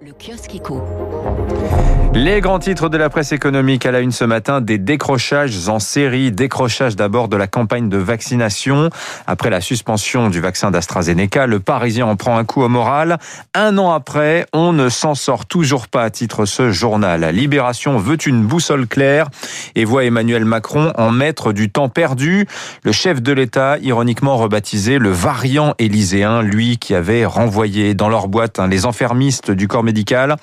Le 0.00 0.12
kiosque 0.12 0.54
éco. 0.54 0.80
Les 2.14 2.40
grands 2.40 2.60
titres 2.60 2.88
de 2.88 2.96
la 2.96 3.10
presse 3.10 3.32
économique 3.32 3.84
à 3.84 3.90
la 3.90 3.98
une 3.98 4.12
ce 4.12 4.24
matin, 4.24 4.60
des 4.60 4.78
décrochages 4.78 5.68
en 5.68 5.80
série. 5.80 6.30
Décrochage 6.30 6.94
d'abord 6.94 7.26
de 7.26 7.36
la 7.36 7.48
campagne 7.48 7.88
de 7.88 7.96
vaccination. 7.96 8.90
Après 9.26 9.50
la 9.50 9.60
suspension 9.60 10.30
du 10.30 10.40
vaccin 10.40 10.70
d'AstraZeneca, 10.70 11.46
le 11.46 11.58
Parisien 11.58 12.06
en 12.06 12.14
prend 12.14 12.38
un 12.38 12.44
coup 12.44 12.62
au 12.62 12.68
moral. 12.68 13.18
Un 13.54 13.76
an 13.76 13.90
après, 13.90 14.46
on 14.52 14.72
ne 14.72 14.88
s'en 14.88 15.16
sort 15.16 15.46
toujours 15.46 15.88
pas, 15.88 16.08
titre 16.10 16.44
ce 16.44 16.70
journal. 16.70 17.34
Libération 17.34 17.98
veut 17.98 18.18
une 18.24 18.44
boussole 18.46 18.86
claire 18.86 19.28
et 19.74 19.84
voit 19.84 20.04
Emmanuel 20.04 20.44
Macron 20.44 20.92
en 20.96 21.10
maître 21.10 21.52
du 21.52 21.70
temps 21.70 21.88
perdu. 21.88 22.46
Le 22.84 22.92
chef 22.92 23.20
de 23.20 23.32
l'État, 23.32 23.78
ironiquement 23.78 24.36
rebaptisé 24.36 24.98
le 24.98 25.10
variant 25.10 25.74
élyséen, 25.80 26.42
lui 26.42 26.78
qui 26.78 26.94
avait 26.94 27.24
renvoyé 27.24 27.94
dans 27.94 28.08
leur 28.08 28.28
boîte 28.28 28.60
hein, 28.60 28.68
les 28.68 28.86
enfermistes 28.86 29.50
du 29.50 29.66
corps 29.66 29.84
médical, 29.88 30.36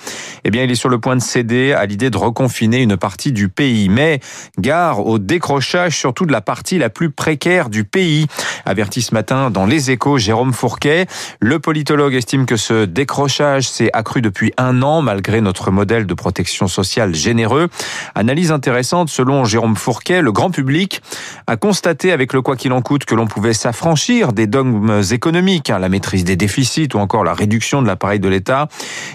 eh 0.44 0.50
bien, 0.50 0.64
il 0.64 0.72
est 0.72 0.76
sur 0.76 0.90
le 0.90 1.00
point 1.00 1.16
de 1.16 1.22
céder 1.22 1.74
à 1.74 1.86
l'idée 1.86 2.10
de 2.10 2.18
reconfiner 2.18 2.82
une 2.82 2.98
partie 2.98 3.32
du 3.32 3.48
pays. 3.48 3.90
Mais 3.90 4.20
gare 4.58 5.06
au 5.06 5.20
décrochage, 5.20 5.96
surtout 5.96 6.26
de 6.26 6.32
la 6.32 6.42
partie 6.42 6.80
la 6.80 6.90
plus 6.90 7.12
précaire 7.12 7.70
du 7.70 7.84
pays. 7.84 8.26
Averti 8.66 9.04
ce 9.04 9.14
matin 9.14 9.52
dans 9.52 9.68
Les 9.68 9.92
Échos, 9.92 10.18
Jérôme 10.18 10.54
Fourquet. 10.54 11.06
Le 11.40 11.60
politologue 11.60 12.16
estime 12.16 12.48
que 12.48 12.58
ce 12.58 12.86
décrochage 12.86 13.70
s'est 13.70 13.92
accru 13.94 14.22
depuis 14.22 14.52
un 14.58 14.82
an, 14.82 15.04
malgré 15.04 15.42
notre 15.42 15.70
modèle 15.70 16.08
de 16.08 16.14
protection 16.16 16.68
sociale 16.68 17.14
généreux. 17.14 17.70
Analyse 18.16 18.52
intéressante, 18.52 19.10
selon 19.10 19.46
Jérôme 19.46 19.76
Fourquet, 19.76 20.22
le 20.22 20.32
grand 20.32 20.50
public 20.50 21.02
a 21.46 21.56
constaté 21.56 22.12
avec 22.12 22.34
le 22.34 22.42
quoi 22.42 22.56
qu'il 22.56 22.72
en 22.72 22.82
coûte 22.82 23.06
que 23.06 23.14
l'on 23.14 23.28
pouvait 23.28 23.54
s'affranchir 23.54 24.34
des 24.34 24.48
dogmes 24.48 25.02
économiques, 25.12 25.70
hein, 25.70 25.80
la 25.80 25.90
maîtrise 25.90 26.24
des 26.24 26.36
déficits 26.36 26.90
ou 26.96 26.98
encore 26.98 27.24
la 27.24 27.34
réduction 27.34 27.82
de 27.82 27.88
l'appareil 27.88 28.20
de 28.20 28.28
l'État. 28.28 28.68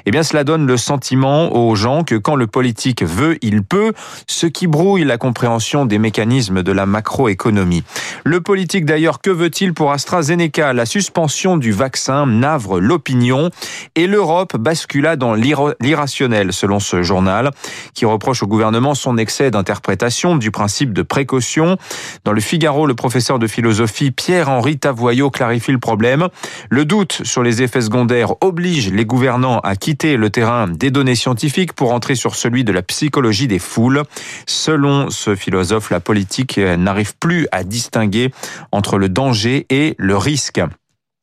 Eh 0.06 0.10
bien, 0.10 0.19
cela 0.22 0.44
donne 0.44 0.66
le 0.66 0.76
sentiment 0.76 1.54
aux 1.54 1.74
gens 1.74 2.04
que 2.04 2.14
quand 2.14 2.36
le 2.36 2.46
politique 2.46 3.02
veut, 3.02 3.38
il 3.42 3.62
peut, 3.62 3.92
ce 4.26 4.46
qui 4.46 4.66
brouille 4.66 5.04
la 5.04 5.18
compréhension 5.18 5.86
des 5.86 5.98
mécanismes 5.98 6.62
de 6.62 6.72
la 6.72 6.86
macroéconomie. 6.86 7.84
Le 8.24 8.40
politique 8.40 8.84
d'ailleurs, 8.84 9.20
que 9.20 9.30
veut-il 9.30 9.74
pour 9.74 9.92
AstraZeneca? 9.92 10.72
La 10.72 10.86
suspension 10.86 11.56
du 11.56 11.72
vaccin 11.72 12.26
navre 12.26 12.80
l'opinion 12.80 13.50
et 13.94 14.06
l'Europe 14.06 14.56
bascula 14.56 15.16
dans 15.16 15.34
l'irrationnel, 15.34 16.52
selon 16.52 16.80
ce 16.80 17.02
journal, 17.02 17.50
qui 17.94 18.04
reproche 18.04 18.42
au 18.42 18.46
gouvernement 18.46 18.94
son 18.94 19.18
excès 19.18 19.50
d'interprétation 19.50 20.36
du 20.36 20.50
principe 20.50 20.92
de 20.92 21.02
précaution. 21.02 21.76
Dans 22.24 22.32
le 22.32 22.40
Figaro, 22.40 22.86
le 22.86 22.94
professeur 22.94 23.38
de 23.38 23.46
philosophie 23.46 24.10
Pierre-Henri 24.10 24.78
Tavoyot 24.78 25.30
clarifie 25.30 25.72
le 25.72 25.78
problème. 25.78 26.28
Le 26.70 26.84
doute 26.84 27.20
sur 27.24 27.42
les 27.42 27.62
effets 27.62 27.80
secondaires 27.80 28.34
oblige 28.40 28.90
les 28.92 29.04
gouvernants 29.04 29.60
à 29.60 29.76
quitter 29.76 30.09
le 30.16 30.30
terrain 30.30 30.68
des 30.68 30.90
données 30.90 31.14
scientifiques 31.14 31.72
pour 31.72 31.92
entrer 31.92 32.14
sur 32.14 32.34
celui 32.34 32.64
de 32.64 32.72
la 32.72 32.82
psychologie 32.82 33.48
des 33.48 33.58
foules. 33.58 34.02
Selon 34.46 35.10
ce 35.10 35.34
philosophe, 35.34 35.90
la 35.90 36.00
politique 36.00 36.58
n'arrive 36.58 37.16
plus 37.16 37.46
à 37.52 37.64
distinguer 37.64 38.32
entre 38.72 38.98
le 38.98 39.08
danger 39.08 39.66
et 39.70 39.94
le 39.98 40.16
risque. 40.16 40.60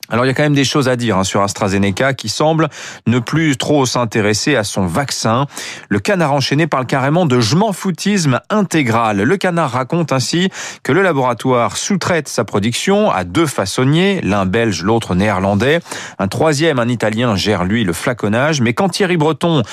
Alors 0.09 0.25
il 0.25 0.29
y 0.29 0.31
a 0.31 0.33
quand 0.33 0.43
même 0.43 0.53
des 0.53 0.63
choses 0.63 0.87
à 0.87 0.95
dire 0.95 1.17
hein, 1.17 1.23
sur 1.23 1.41
AstraZeneca 1.41 2.13
qui 2.13 2.29
semble 2.29 2.69
ne 3.07 3.19
plus 3.19 3.57
trop 3.57 3.85
s'intéresser 3.85 4.55
à 4.55 4.63
son 4.63 4.85
vaccin. 4.85 5.47
Le 5.89 5.99
canard 5.99 6.33
enchaîné 6.33 6.65
parle 6.67 6.85
carrément 6.85 7.25
de 7.25 7.39
je 7.39 7.55
m'en 7.55 7.73
foutisme 7.73 8.39
intégral. 8.49 9.21
Le 9.21 9.37
canard 9.37 9.71
raconte 9.71 10.13
ainsi 10.13 10.49
que 10.83 10.91
le 10.93 11.01
laboratoire 11.01 11.75
sous-traite 11.75 12.29
sa 12.29 12.45
production 12.45 13.11
à 13.11 13.25
deux 13.25 13.45
façonniers, 13.45 14.21
l'un 14.21 14.45
belge, 14.45 14.83
l'autre 14.83 15.13
néerlandais. 15.13 15.79
Un 16.19 16.27
troisième, 16.27 16.79
un 16.79 16.87
italien, 16.87 17.35
gère 17.35 17.65
lui 17.65 17.83
le 17.83 17.93
flaconnage. 17.93 18.61
Mais 18.61 18.73
quand 18.73 18.89
Thierry 18.89 19.17
Breton, 19.17 19.63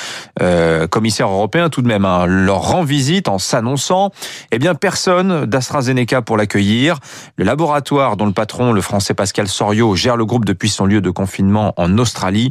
euh, 0.43 0.89
commissaire 0.89 1.29
européen 1.29 1.69
tout 1.69 1.83
de 1.83 1.89
même, 1.89 2.05
hein, 2.05 2.27
leur 2.27 2.61
rend 2.61 2.83
visite 2.83 3.29
en 3.29 3.39
s'annonçant, 3.39 4.11
eh 4.51 4.59
bien 4.59 4.75
personne 4.75 5.47
d'AstraZeneca 5.47 6.23
pour 6.23 6.37
l'accueillir. 6.37 6.99
Le 7.37 7.45
laboratoire 7.45 8.17
dont 8.17 8.27
le 8.27 8.33
patron, 8.33 8.73
le 8.73 8.81
français 8.81 9.15
Pascal 9.15 9.47
Soriot, 9.47 9.95
gère 9.95 10.17
le 10.17 10.24
le 10.25 10.27
groupe 10.27 10.47
depuis 10.47 10.71
son 10.71 10.87
lieu 10.87 11.03
de 11.03 11.11
confinement 11.11 11.75
en 11.77 11.99
Australie 11.99 12.51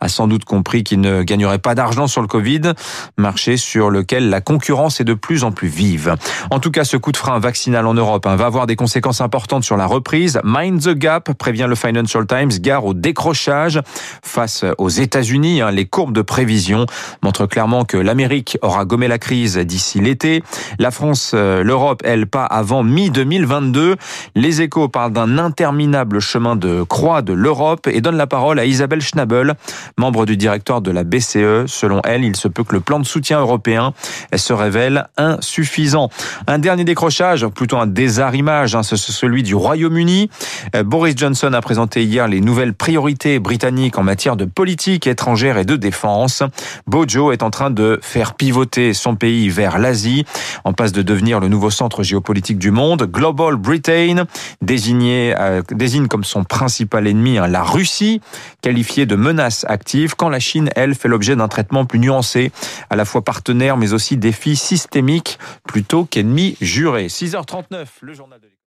a 0.00 0.08
sans 0.08 0.26
doute 0.26 0.44
compris 0.44 0.82
qu'il 0.82 1.00
ne 1.00 1.22
gagnerait 1.22 1.60
pas 1.60 1.76
d'argent 1.76 2.08
sur 2.08 2.20
le 2.20 2.26
Covid, 2.26 2.72
marché 3.16 3.56
sur 3.56 3.90
lequel 3.90 4.28
la 4.28 4.40
concurrence 4.40 5.00
est 5.00 5.04
de 5.04 5.14
plus 5.14 5.44
en 5.44 5.52
plus 5.52 5.68
vive. 5.68 6.16
En 6.50 6.58
tout 6.58 6.72
cas, 6.72 6.82
ce 6.82 6.96
coup 6.96 7.12
de 7.12 7.16
frein 7.16 7.38
vaccinal 7.38 7.86
en 7.86 7.94
Europe 7.94 8.26
hein, 8.26 8.34
va 8.34 8.46
avoir 8.46 8.66
des 8.66 8.74
conséquences 8.74 9.20
importantes 9.20 9.62
sur 9.62 9.76
la 9.76 9.86
reprise. 9.86 10.40
Mind 10.42 10.82
the 10.82 10.98
gap, 10.98 11.32
prévient 11.34 11.66
le 11.68 11.76
Financial 11.76 12.26
Times, 12.26 12.50
gare 12.60 12.84
au 12.84 12.92
décrochage 12.92 13.80
face 14.24 14.64
aux 14.78 14.88
États-Unis. 14.88 15.60
Hein. 15.60 15.70
les 15.70 15.84
courbes 15.84 16.12
de 16.12 16.22
prévision 16.22 16.86
montrent 17.22 17.46
clairement 17.46 17.84
que 17.84 17.96
l'Amérique 17.96 18.58
aura 18.62 18.84
gommé 18.84 19.06
la 19.06 19.18
crise 19.18 19.58
d'ici 19.58 20.00
l'été. 20.00 20.42
La 20.80 20.90
France, 20.90 21.32
euh, 21.34 21.62
l'Europe, 21.62 22.02
elle, 22.04 22.26
pas 22.26 22.46
avant 22.46 22.82
mi-2022. 22.82 23.94
Les 24.34 24.60
échos 24.60 24.88
parlent 24.88 25.12
d'un 25.12 25.38
interminable 25.38 26.18
chemin 26.18 26.56
de 26.56 26.82
croix 26.82 27.11
de 27.20 27.34
l'Europe 27.34 27.86
et 27.86 28.00
donne 28.00 28.16
la 28.16 28.26
parole 28.26 28.58
à 28.58 28.64
Isabelle 28.64 29.02
Schnabel, 29.02 29.54
membre 29.98 30.24
du 30.24 30.38
directeur 30.38 30.80
de 30.80 30.90
la 30.90 31.04
BCE. 31.04 31.66
Selon 31.66 32.00
elle, 32.04 32.24
il 32.24 32.36
se 32.36 32.48
peut 32.48 32.64
que 32.64 32.74
le 32.74 32.80
plan 32.80 32.98
de 32.98 33.04
soutien 33.04 33.40
européen 33.40 33.92
se 34.34 34.52
révèle 34.52 35.08
insuffisant. 35.18 36.08
Un 36.46 36.58
dernier 36.58 36.84
décrochage, 36.84 37.46
plutôt 37.48 37.76
un 37.76 37.86
désarrimage, 37.86 38.74
hein, 38.74 38.82
c'est 38.82 38.96
celui 38.96 39.42
du 39.42 39.54
Royaume-Uni. 39.54 40.30
Euh, 40.74 40.82
Boris 40.82 41.14
Johnson 41.16 41.52
a 41.52 41.60
présenté 41.60 42.04
hier 42.04 42.28
les 42.28 42.40
nouvelles 42.40 42.74
priorités 42.74 43.38
britanniques 43.38 43.98
en 43.98 44.02
matière 44.02 44.36
de 44.36 44.44
politique 44.44 45.06
étrangère 45.06 45.58
et 45.58 45.64
de 45.64 45.76
défense. 45.76 46.42
Bojo 46.86 47.32
est 47.32 47.42
en 47.42 47.50
train 47.50 47.70
de 47.70 47.98
faire 48.02 48.34
pivoter 48.34 48.94
son 48.94 49.16
pays 49.16 49.48
vers 49.48 49.78
l'Asie, 49.78 50.24
en 50.64 50.72
passe 50.72 50.92
de 50.92 51.02
devenir 51.02 51.40
le 51.40 51.48
nouveau 51.48 51.70
centre 51.70 52.02
géopolitique 52.02 52.58
du 52.58 52.70
monde. 52.70 53.02
Global 53.10 53.56
Britain, 53.56 54.24
désigné, 54.60 55.34
euh, 55.38 55.62
désigne 55.70 56.06
comme 56.06 56.24
son 56.24 56.44
principal 56.44 57.01
l'ennemi, 57.02 57.38
hein, 57.38 57.46
la 57.46 57.62
Russie, 57.62 58.20
qualifiée 58.62 59.06
de 59.06 59.16
menace 59.16 59.64
active, 59.68 60.14
quand 60.16 60.28
la 60.28 60.40
Chine, 60.40 60.70
elle, 60.76 60.94
fait 60.94 61.08
l'objet 61.08 61.36
d'un 61.36 61.48
traitement 61.48 61.84
plus 61.84 61.98
nuancé, 61.98 62.52
à 62.90 62.96
la 62.96 63.04
fois 63.04 63.22
partenaire, 63.22 63.76
mais 63.76 63.92
aussi 63.92 64.16
défi 64.16 64.56
systémique, 64.56 65.38
plutôt 65.66 66.04
qu'ennemi 66.04 66.56
juré. 66.60 67.08
6h39, 67.08 67.86
le 68.00 68.14
journal 68.14 68.40
de 68.40 68.52